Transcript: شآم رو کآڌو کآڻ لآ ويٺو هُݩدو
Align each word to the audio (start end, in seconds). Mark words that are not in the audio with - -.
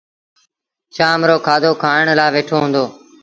شآم 0.95 1.19
رو 1.27 1.35
کآڌو 1.45 1.71
کآڻ 1.83 2.05
لآ 2.19 2.27
ويٺو 2.33 2.57
هُݩدو 2.63 2.83